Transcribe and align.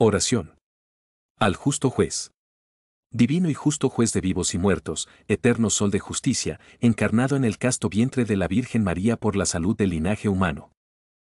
Oración. 0.00 0.54
Al 1.40 1.56
justo 1.56 1.90
juez. 1.90 2.30
Divino 3.10 3.50
y 3.50 3.54
justo 3.54 3.88
juez 3.88 4.12
de 4.12 4.20
vivos 4.20 4.54
y 4.54 4.58
muertos, 4.58 5.08
eterno 5.26 5.70
sol 5.70 5.90
de 5.90 5.98
justicia, 5.98 6.60
encarnado 6.78 7.34
en 7.34 7.44
el 7.44 7.58
casto 7.58 7.88
vientre 7.88 8.24
de 8.24 8.36
la 8.36 8.46
Virgen 8.46 8.84
María 8.84 9.16
por 9.16 9.34
la 9.34 9.44
salud 9.44 9.76
del 9.76 9.90
linaje 9.90 10.28
humano. 10.28 10.70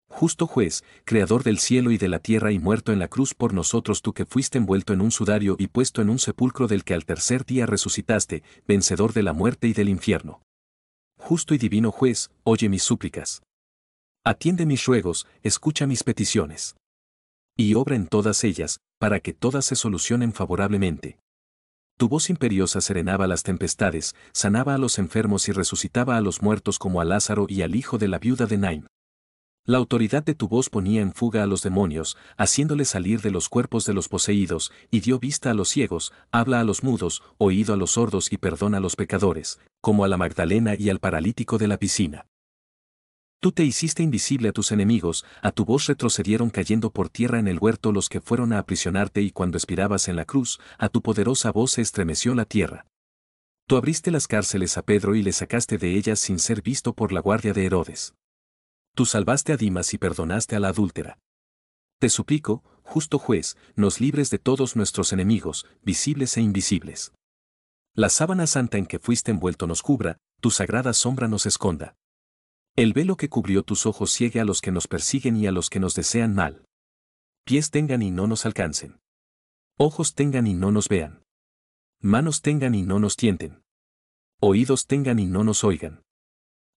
Justo 0.10 0.46
juez, 0.46 0.84
creador 1.06 1.44
del 1.44 1.58
cielo 1.58 1.92
y 1.92 1.98
de 1.98 2.10
la 2.10 2.20
tierra 2.20 2.52
y 2.52 2.60
muerto 2.60 2.92
en 2.92 3.00
la 3.00 3.08
cruz 3.08 3.34
por 3.34 3.54
nosotros 3.54 4.02
tú 4.02 4.12
que 4.12 4.26
fuiste 4.26 4.58
envuelto 4.58 4.92
en 4.92 5.00
un 5.00 5.12
sudario 5.12 5.56
y 5.58 5.68
puesto 5.68 6.02
en 6.02 6.10
un 6.10 6.20
sepulcro 6.20 6.68
del 6.68 6.84
que 6.84 6.94
al 6.94 7.06
tercer 7.06 7.46
día 7.46 7.66
resucitaste, 7.66 8.44
vencedor 8.68 9.14
de 9.14 9.24
la 9.24 9.32
muerte 9.32 9.70
y 9.70 9.74
del 9.74 9.88
infierno. 9.88 10.42
Justo 11.18 11.54
y 11.54 11.60
divino 11.60 11.94
juez, 11.94 12.30
oye 12.44 12.68
mis 12.68 12.84
súplicas. 12.84 13.42
Atiende 14.26 14.66
mis 14.66 14.84
ruegos, 14.86 15.28
escucha 15.44 15.88
mis 15.88 16.04
peticiones 16.04 16.76
y 17.60 17.74
obra 17.74 17.98
en 17.98 18.08
todas 18.08 18.46
ellas, 18.46 18.80
para 19.00 19.20
que 19.20 19.34
todas 19.34 19.66
se 19.66 19.76
solucionen 19.76 20.32
favorablemente. 20.32 21.18
Tu 21.98 22.08
voz 22.08 22.30
imperiosa 22.30 22.80
serenaba 22.80 23.28
las 23.28 23.44
tempestades, 23.44 24.16
sanaba 24.32 24.76
a 24.76 24.78
los 24.78 24.98
enfermos 24.98 25.50
y 25.50 25.52
resucitaba 25.52 26.16
a 26.16 26.22
los 26.22 26.42
muertos 26.42 26.80
como 26.80 27.02
a 27.02 27.04
Lázaro 27.06 27.48
y 27.50 27.62
al 27.62 27.76
hijo 27.76 27.98
de 27.98 28.08
la 28.08 28.18
viuda 28.18 28.46
de 28.46 28.58
Naim. 28.58 28.86
La 29.66 29.78
autoridad 29.78 30.24
de 30.24 30.36
tu 30.36 30.48
voz 30.48 30.70
ponía 30.70 31.02
en 31.02 31.12
fuga 31.12 31.44
a 31.44 31.48
los 31.48 31.62
demonios, 31.62 32.16
haciéndoles 32.38 32.88
salir 32.88 33.20
de 33.20 33.32
los 33.32 33.50
cuerpos 33.50 33.84
de 33.84 33.94
los 33.94 34.08
poseídos, 34.08 34.72
y 34.90 35.02
dio 35.02 35.20
vista 35.20 35.52
a 35.52 35.54
los 35.54 35.68
ciegos, 35.68 36.14
habla 36.32 36.62
a 36.62 36.64
los 36.64 36.82
mudos, 36.82 37.24
oído 37.38 37.74
a 37.74 37.78
los 37.78 37.92
sordos 37.92 38.32
y 38.32 38.38
perdona 38.38 38.78
a 38.78 38.82
los 38.82 38.96
pecadores, 38.96 39.60
como 39.82 40.06
a 40.06 40.08
la 40.08 40.16
Magdalena 40.16 40.76
y 40.80 40.90
al 40.90 41.00
paralítico 41.00 41.58
de 41.58 41.68
la 41.68 41.78
piscina. 41.78 42.26
Tú 43.42 43.54
te 43.54 43.64
hiciste 43.64 44.04
invisible 44.04 44.50
a 44.50 44.52
tus 44.52 44.74
enemigos, 44.74 45.26
a 45.42 45.54
tu 45.54 45.64
voz 45.64 45.88
retrocedieron 45.88 46.50
cayendo 46.50 46.92
por 46.92 47.10
tierra 47.10 47.40
en 47.40 47.48
el 47.48 47.58
huerto 47.58 47.94
los 47.94 48.10
que 48.10 48.20
fueron 48.20 48.52
a 48.52 48.60
aprisionarte 48.60 49.22
y 49.22 49.32
cuando 49.32 49.58
expirabas 49.58 50.10
en 50.10 50.18
la 50.18 50.26
cruz, 50.26 50.60
a 50.78 50.90
tu 50.90 51.02
poderosa 51.02 51.50
voz 51.52 51.72
se 51.72 51.82
estremeció 51.82 52.36
la 52.36 52.44
tierra. 52.44 52.86
Tú 53.66 53.78
abriste 53.78 54.12
las 54.12 54.28
cárceles 54.28 54.78
a 54.78 54.82
Pedro 54.82 55.16
y 55.16 55.24
le 55.24 55.32
sacaste 55.32 55.78
de 55.78 55.96
ellas 55.96 56.20
sin 56.20 56.38
ser 56.38 56.62
visto 56.62 56.94
por 56.94 57.14
la 57.14 57.22
guardia 57.22 57.54
de 57.54 57.66
Herodes. 57.66 58.14
Tú 58.94 59.06
salvaste 59.06 59.54
a 59.54 59.58
Dimas 59.58 59.94
y 59.94 59.98
perdonaste 59.98 60.58
a 60.58 60.60
la 60.60 60.70
adúltera. 60.70 61.18
Te 62.00 62.10
suplico, 62.10 62.62
justo 62.84 63.20
juez, 63.20 63.56
nos 63.76 64.02
libres 64.02 64.32
de 64.32 64.40
todos 64.40 64.76
nuestros 64.76 65.14
enemigos, 65.14 65.66
visibles 65.82 66.36
e 66.36 66.42
invisibles. 66.42 67.14
La 67.94 68.10
sábana 68.10 68.48
santa 68.48 68.78
en 68.78 68.86
que 68.86 69.00
fuiste 69.00 69.32
envuelto 69.32 69.66
nos 69.66 69.82
cubra, 69.82 70.18
tu 70.42 70.52
sagrada 70.52 70.92
sombra 70.92 71.30
nos 71.30 71.46
esconda. 71.46 71.96
El 72.80 72.94
velo 72.94 73.18
que 73.18 73.28
cubrió 73.28 73.64
tus 73.64 73.86
ojos 73.86 74.10
ciegue 74.10 74.40
a 74.40 74.46
los 74.46 74.62
que 74.62 74.72
nos 74.72 74.88
persiguen 74.88 75.36
y 75.36 75.46
a 75.48 75.52
los 75.52 75.70
que 75.70 75.82
nos 75.82 75.96
desean 75.96 76.34
mal. 76.34 76.64
Pies 77.44 77.72
tengan 77.72 78.02
y 78.02 78.10
no 78.10 78.26
nos 78.26 78.46
alcancen. 78.46 79.02
Ojos 79.78 80.16
tengan 80.16 80.48
y 80.48 80.54
no 80.54 80.72
nos 80.72 80.88
vean. 80.88 81.26
Manos 82.00 82.42
tengan 82.42 82.76
y 82.76 82.84
no 82.84 82.98
nos 82.98 83.18
tienten. 83.18 83.62
Oídos 84.40 84.88
tengan 84.88 85.20
y 85.20 85.26
no 85.26 85.44
nos 85.44 85.66
oigan. 85.66 86.04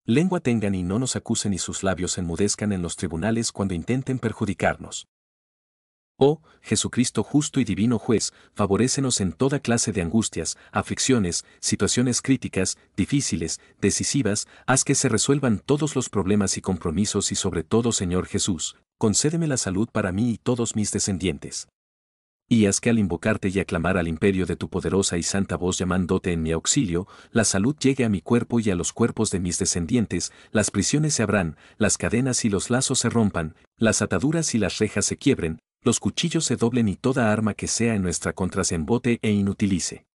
Lengua 0.05 0.41
tengan 0.41 0.75
y 0.75 0.83
no 0.83 0.98
nos 0.98 1.14
acusen 1.14 1.53
y 1.53 1.59
sus 1.59 1.84
labios 1.84 2.19
enmudezcan 2.19 2.72
en 2.72 2.83
los 2.83 2.97
tribunales 2.97 3.53
cuando 3.53 3.75
intenten 3.75 4.19
perjudicarnos. 4.19 5.06
Oh, 6.25 6.41
Jesucristo 6.61 7.25
justo 7.25 7.59
y 7.59 7.65
divino 7.65 7.98
juez, 7.98 8.33
favorécenos 8.55 9.20
en 9.20 9.33
toda 9.33 9.59
clase 9.59 9.91
de 9.91 10.03
angustias, 10.03 10.56
aflicciones, 10.70 11.45
situaciones 11.59 12.23
críticas, 12.23 12.78
difíciles, 12.97 13.61
decisivas, 13.81 14.47
haz 14.65 14.84
que 14.84 14.95
se 14.95 15.09
resuelvan 15.09 15.59
todos 15.59 15.97
los 15.97 16.09
problemas 16.09 16.56
y 16.56 16.61
compromisos 16.61 17.33
y 17.33 17.34
sobre 17.34 17.65
todo 17.65 17.91
Señor 17.91 18.27
Jesús, 18.27 18.77
concédeme 18.98 19.48
la 19.48 19.56
salud 19.56 19.89
para 19.91 20.12
mí 20.12 20.31
y 20.31 20.39
todos 20.39 20.77
mis 20.77 20.93
descendientes. 20.93 21.67
Y 22.48 22.67
haz 22.67 22.81
que 22.81 22.91
al 22.91 23.00
invocarte 23.00 23.48
y 23.48 23.59
aclamar 23.59 23.98
al 23.98 24.06
imperio 24.06 24.47
de 24.47 24.55
tu 24.55 24.69
poderosa 24.69 25.19
y 25.19 25.25
santa 25.25 25.56
voz 25.56 25.77
llamándote 25.77 26.33
en 26.33 26.43
mi 26.43 26.53
auxilio, 26.53 27.09
la 27.33 27.43
salud 27.43 27.75
llegue 27.81 28.05
a 28.05 28.09
mi 28.09 28.20
cuerpo 28.20 28.61
y 28.61 28.70
a 28.70 28.77
los 28.77 28.93
cuerpos 28.93 29.33
de 29.33 29.41
mis 29.41 29.59
descendientes, 29.59 30.31
las 30.53 30.71
prisiones 30.71 31.15
se 31.15 31.25
abran, 31.25 31.56
las 31.78 31.99
cadenas 31.99 32.44
y 32.44 32.49
los 32.49 32.71
lazos 32.71 33.00
se 33.00 33.11
rompan, 33.11 33.56
las 33.77 34.03
ataduras 34.03 34.55
y 34.55 34.59
las 34.59 34.78
rejas 34.78 35.05
se 35.05 35.16
quiebren, 35.16 35.59
los 35.82 35.98
cuchillos 35.98 36.44
se 36.44 36.56
doblen 36.56 36.88
y 36.88 36.94
toda 36.94 37.32
arma 37.32 37.54
que 37.54 37.66
sea 37.66 37.94
en 37.94 38.03
nuestra 38.03 38.32
contra 38.32 38.62
se 38.62 38.76
embote 38.76 39.19
e 39.22 39.32
inutilice. 39.32 40.06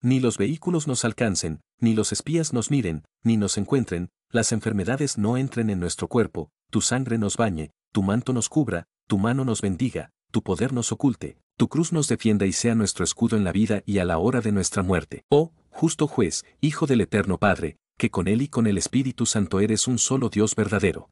Ni 0.00 0.20
los 0.20 0.38
vehículos 0.38 0.86
nos 0.86 1.04
alcancen, 1.04 1.60
ni 1.78 1.94
los 1.94 2.12
espías 2.12 2.52
nos 2.52 2.70
miren, 2.70 3.04
ni 3.22 3.36
nos 3.36 3.58
encuentren, 3.58 4.10
las 4.30 4.52
enfermedades 4.52 5.18
no 5.18 5.36
entren 5.36 5.70
en 5.70 5.80
nuestro 5.80 6.08
cuerpo, 6.08 6.50
tu 6.70 6.80
sangre 6.80 7.18
nos 7.18 7.36
bañe, 7.36 7.70
tu 7.92 8.02
manto 8.02 8.32
nos 8.32 8.48
cubra, 8.48 8.86
tu 9.06 9.18
mano 9.18 9.44
nos 9.44 9.60
bendiga, 9.60 10.10
tu 10.30 10.42
poder 10.42 10.72
nos 10.72 10.92
oculte, 10.92 11.36
tu 11.56 11.68
cruz 11.68 11.92
nos 11.92 12.08
defienda 12.08 12.46
y 12.46 12.52
sea 12.52 12.74
nuestro 12.74 13.04
escudo 13.04 13.36
en 13.36 13.44
la 13.44 13.52
vida 13.52 13.82
y 13.84 13.98
a 13.98 14.04
la 14.04 14.18
hora 14.18 14.40
de 14.40 14.52
nuestra 14.52 14.82
muerte. 14.82 15.24
Oh, 15.28 15.52
justo 15.70 16.06
juez, 16.06 16.44
Hijo 16.60 16.86
del 16.86 17.00
Eterno 17.00 17.38
Padre, 17.38 17.76
que 17.98 18.10
con 18.10 18.28
Él 18.28 18.42
y 18.42 18.48
con 18.48 18.66
el 18.66 18.78
Espíritu 18.78 19.26
Santo 19.26 19.60
eres 19.60 19.86
un 19.86 19.98
solo 19.98 20.28
Dios 20.28 20.54
verdadero. 20.54 21.10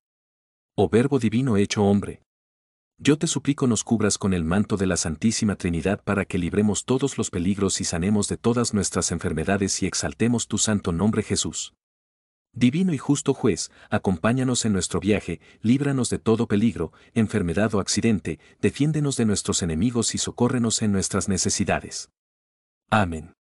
Oh 0.77 0.89
Verbo 0.89 1.19
Divino 1.19 1.57
hecho 1.57 1.85
hombre, 1.85 2.23
yo 3.03 3.17
te 3.17 3.27
suplico 3.27 3.67
nos 3.67 3.83
cubras 3.83 4.19
con 4.19 4.35
el 4.35 4.45
manto 4.45 4.77
de 4.77 4.87
la 4.87 4.99
Santísima 4.99 5.57
Trinidad 5.57 6.03
para 6.05 6.27
que 6.27 6.37
libremos 6.37 6.85
todos 6.85 7.17
los 7.17 7.31
peligros 7.31 7.81
y 7.81 7.85
sanemos 7.85 8.29
de 8.29 8.37
todas 8.37 8.75
nuestras 8.75 9.11
enfermedades 9.11 9.83
y 9.83 9.87
exaltemos 9.87 10.47
tu 10.47 10.59
santo 10.59 10.93
nombre 10.93 11.23
Jesús. 11.23 11.73
Divino 12.53 12.93
y 12.93 12.99
justo 12.99 13.33
juez, 13.33 13.71
acompáñanos 13.89 14.67
en 14.67 14.75
nuestro 14.75 15.01
viaje, 15.01 15.41
líbranos 15.63 16.11
de 16.11 16.19
todo 16.19 16.47
peligro, 16.47 16.93
enfermedad 17.15 17.75
o 17.75 17.81
accidente, 17.81 18.39
defiéndenos 18.61 19.17
de 19.17 19.25
nuestros 19.25 19.63
enemigos 19.63 20.15
y 20.15 20.19
socórrenos 20.19 20.83
en 20.83 20.93
nuestras 20.93 21.27
necesidades. 21.27 22.11
Amén. 22.91 23.33